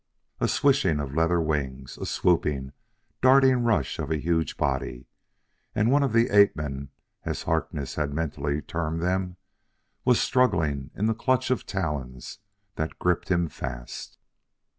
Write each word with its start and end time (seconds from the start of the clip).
A 0.39 0.47
swishing 0.47 0.99
of 0.99 1.13
leather 1.13 1.39
wings! 1.39 1.95
a 1.99 2.07
swooping, 2.07 2.73
darting 3.21 3.63
rush 3.63 3.99
of 3.99 4.09
a 4.09 4.17
huge 4.17 4.57
body! 4.57 5.05
and 5.75 5.91
one 5.91 6.01
of 6.01 6.11
the 6.11 6.31
ape 6.31 6.55
men, 6.55 6.89
as 7.23 7.43
Harkness 7.43 7.93
had 7.93 8.11
mentally 8.11 8.63
termed 8.63 9.03
them, 9.03 9.37
was 10.03 10.19
struggling 10.19 10.89
in 10.95 11.05
the 11.05 11.13
clutch 11.13 11.51
of 11.51 11.67
talons 11.67 12.39
that 12.77 12.97
gripped 12.97 13.29
him 13.29 13.47
fast. 13.47 14.17